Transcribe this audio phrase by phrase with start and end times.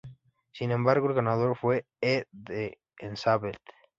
[0.51, 3.53] Sin embargo, el ganador fue "E" de Enslaved.